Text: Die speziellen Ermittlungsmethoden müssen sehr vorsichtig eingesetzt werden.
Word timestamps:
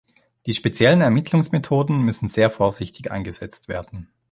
Die 0.47 0.55
speziellen 0.55 1.01
Ermittlungsmethoden 1.01 1.95
müssen 2.01 2.27
sehr 2.27 2.49
vorsichtig 2.49 3.11
eingesetzt 3.11 3.67
werden. 3.67 4.09